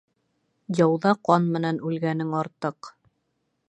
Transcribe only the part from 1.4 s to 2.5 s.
менән үлгәнең